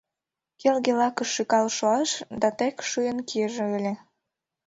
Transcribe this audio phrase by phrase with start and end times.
[0.59, 2.11] Келге лакыш шӱкал шуаш
[2.41, 3.93] да тек шӱйын кийыже ыле.